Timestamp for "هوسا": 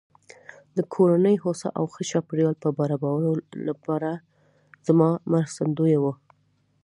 1.43-1.69